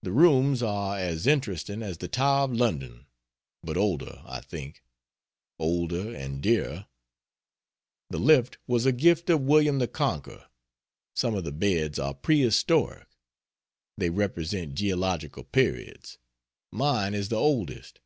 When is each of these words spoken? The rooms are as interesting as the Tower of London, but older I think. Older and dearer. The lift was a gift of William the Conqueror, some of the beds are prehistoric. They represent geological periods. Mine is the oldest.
The 0.00 0.10
rooms 0.12 0.62
are 0.62 0.96
as 0.98 1.26
interesting 1.26 1.82
as 1.82 1.98
the 1.98 2.08
Tower 2.08 2.44
of 2.46 2.54
London, 2.54 3.04
but 3.62 3.76
older 3.76 4.22
I 4.24 4.40
think. 4.40 4.82
Older 5.58 6.16
and 6.16 6.42
dearer. 6.42 6.86
The 8.08 8.16
lift 8.20 8.56
was 8.66 8.86
a 8.86 8.90
gift 8.92 9.28
of 9.28 9.42
William 9.42 9.80
the 9.80 9.86
Conqueror, 9.86 10.48
some 11.14 11.34
of 11.34 11.44
the 11.44 11.52
beds 11.52 11.98
are 11.98 12.14
prehistoric. 12.14 13.06
They 13.98 14.08
represent 14.08 14.76
geological 14.76 15.44
periods. 15.44 16.16
Mine 16.72 17.12
is 17.12 17.28
the 17.28 17.36
oldest. 17.36 18.00